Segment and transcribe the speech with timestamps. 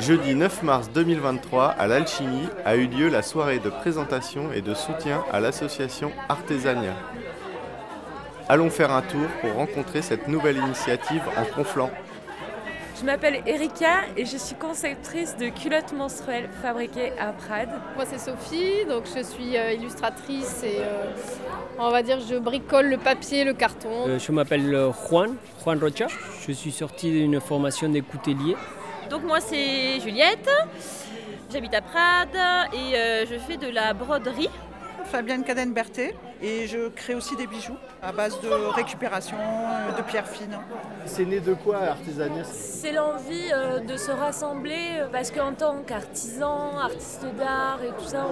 [0.00, 4.74] Jeudi 9 mars 2023, à l'Alchimie, a eu lieu la soirée de présentation et de
[4.74, 6.94] soutien à l'association Artesania.
[8.48, 11.90] Allons faire un tour pour rencontrer cette nouvelle initiative en Conflans.
[12.98, 17.80] Je m'appelle Erika et je suis conceptrice de culottes menstruelles fabriquées à Prades.
[17.96, 21.06] Moi c'est Sophie, donc je suis euh, illustratrice et euh,
[21.78, 24.06] on va dire je bricole le papier, le carton.
[24.06, 26.06] Euh, je m'appelle Juan, Juan Rocha.
[26.46, 28.56] Je suis sorti d'une formation de coutelier
[29.12, 30.48] donc moi c'est Juliette,
[31.52, 32.28] j'habite à Prades
[32.72, 34.48] et euh, je fais de la broderie.
[35.04, 40.26] Fabienne Caden-Berthet et je crée aussi des bijoux à base de récupération euh, de pierres
[40.26, 40.58] fines.
[41.04, 46.78] C'est né de quoi Artisania C'est l'envie euh, de se rassembler parce qu'en tant qu'artisan,
[46.78, 48.26] artiste d'art et tout ça,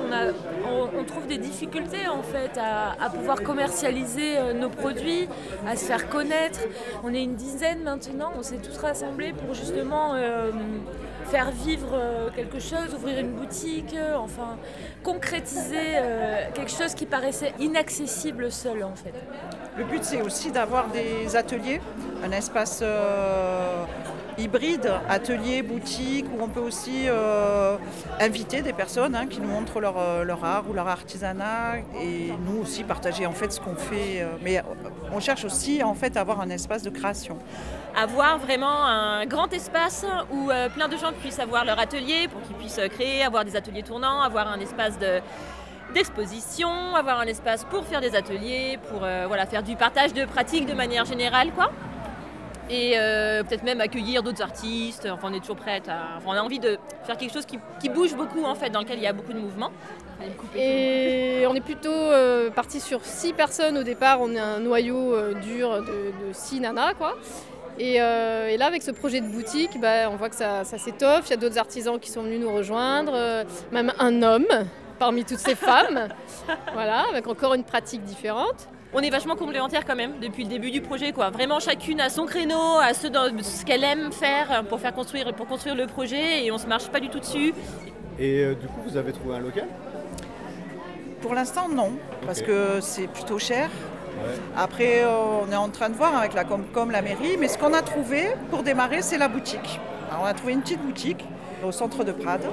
[0.67, 5.29] on, trouve des difficultés en fait à, pouvoir commercialiser nos produits,
[5.67, 6.61] à se faire connaître.
[7.03, 10.15] On est une dizaine maintenant, on s'est tous rassemblés pour justement
[11.31, 11.99] faire vivre
[12.35, 14.57] quelque chose, ouvrir une boutique, enfin
[15.03, 15.97] concrétiser
[16.55, 19.15] quelque chose qui paraissait inaccessible seul en fait.
[19.77, 21.81] Le but c'est aussi d'avoir des ateliers,
[22.25, 23.85] un espace euh,
[24.41, 27.77] hybride, atelier, boutique, où on peut aussi euh,
[28.19, 32.33] inviter des personnes hein, qui nous montrent leur, euh, leur, art ou leur artisanat et
[32.46, 34.27] nous aussi partager en fait ce qu'on fait.
[34.43, 34.63] mais
[35.13, 37.38] on cherche aussi en fait à avoir un espace de création
[37.96, 42.55] avoir vraiment un grand espace où plein de gens puissent avoir leur atelier pour qu'ils
[42.55, 45.21] puissent créer, avoir des ateliers tournants, avoir un espace de,
[45.93, 50.24] d'exposition, avoir un espace pour faire des ateliers, pour euh, voilà, faire du partage de
[50.24, 51.51] pratiques de manière générale.
[51.52, 51.71] quoi.
[52.71, 55.09] Et euh, peut-être même accueillir d'autres artistes.
[55.10, 56.21] Enfin, on est toujours prête à.
[56.24, 59.02] on a envie de faire quelque chose qui, bouge beaucoup, en fait, dans lequel il
[59.02, 59.73] y a beaucoup de mouvements.
[60.54, 64.21] Et on est plutôt euh, parti sur six personnes au départ.
[64.21, 67.16] On est un noyau dur de, six nanas, quoi.
[67.78, 71.25] Et, là, avec ce projet de boutique, bah, on voit que ça, ça s'étoffe.
[71.27, 74.47] Il y a d'autres artisans qui sont venus nous rejoindre, même un homme
[75.00, 76.09] parmi toutes ces femmes.
[76.72, 78.69] voilà, avec encore une pratique différente.
[78.93, 81.12] On est vachement complémentaires quand même depuis le début du projet.
[81.12, 81.31] Quoi.
[81.31, 85.47] Vraiment chacune a son créneau, à ce, ce qu'elle aime faire pour faire construire, pour
[85.47, 87.55] construire le projet et on se marche pas du tout dessus.
[88.19, 89.67] Et euh, du coup, vous avez trouvé un local?
[91.23, 91.93] Pour l'instant, non,
[92.27, 93.69] parce que c'est plutôt cher.
[94.56, 97.57] Après, euh, on est en train de voir avec la Comcom, la mairie, mais ce
[97.57, 99.81] qu'on a trouvé pour démarrer, c'est la boutique.
[100.11, 101.25] Alors, on a trouvé une petite boutique
[101.65, 102.44] au centre de Prades.
[102.44, 102.47] Et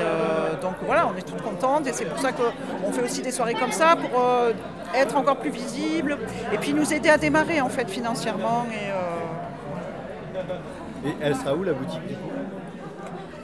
[0.00, 3.30] euh, donc voilà, on est toutes contentes et c'est pour ça qu'on fait aussi des
[3.30, 4.52] soirées comme ça pour euh,
[4.94, 6.18] être encore plus visible
[6.52, 8.66] et puis nous aider à démarrer en fait financièrement.
[8.70, 8.90] Et,
[10.36, 12.30] euh, et elle sera où la boutique du coup?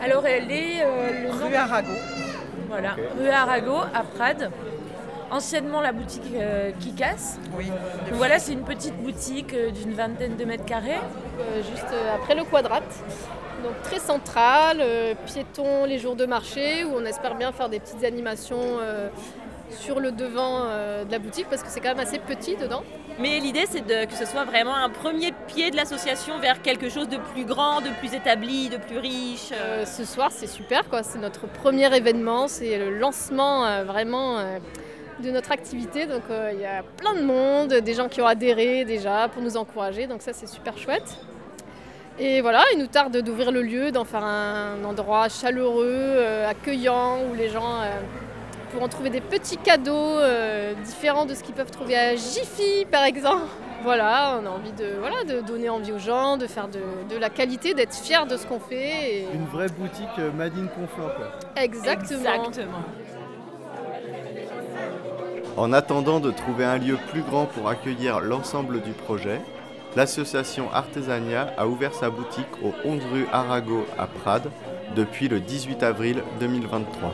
[0.02, 0.82] Alors elle est
[1.30, 1.92] rue Arago.
[2.68, 4.50] Voilà, rue Arago à Prades
[5.30, 6.32] anciennement la boutique
[6.80, 7.38] qui casse.
[7.56, 7.66] Oui.
[8.12, 11.00] voilà, c'est une petite boutique d'une vingtaine de mètres carrés.
[11.62, 13.02] juste après le quadrate
[13.62, 17.78] donc très central, euh, piéton les jours de marché, où on espère bien faire des
[17.78, 19.08] petites animations euh,
[19.70, 22.82] sur le devant euh, de la boutique parce que c'est quand même assez petit dedans.
[23.18, 27.08] Mais l'idée c'est que ce soit vraiment un premier pied de l'association vers quelque chose
[27.08, 29.52] de plus grand, de plus établi, de plus riche.
[29.84, 34.38] ce soir c'est super quoi, c'est notre premier événement, c'est le lancement vraiment
[35.20, 36.06] de notre activité.
[36.06, 36.22] Donc
[36.52, 40.06] il y a plein de monde, des gens qui ont adhéré déjà pour nous encourager,
[40.06, 41.18] donc ça c'est super chouette.
[42.22, 47.20] Et voilà, il nous tarde d'ouvrir le lieu, d'en faire un endroit chaleureux, euh, accueillant,
[47.30, 47.98] où les gens euh,
[48.70, 53.04] pourront trouver des petits cadeaux euh, différents de ce qu'ils peuvent trouver à Jiffy, par
[53.04, 53.46] exemple.
[53.82, 57.30] Voilà, on a envie de, voilà, de donner envie aux gens, de faire de, la
[57.30, 59.24] qualité, d'être fier de ce qu'on fait.
[59.32, 61.32] Une vraie boutique Made in Confort, quoi.
[61.56, 62.20] Exactement.
[62.20, 62.84] Exactement.
[65.60, 69.42] En attendant de trouver un lieu plus grand pour accueillir l'ensemble du projet,
[69.94, 74.50] l'association Artesania a ouvert sa boutique au 11 rue Arago à Prades
[74.96, 77.12] depuis le 18 avril 2023.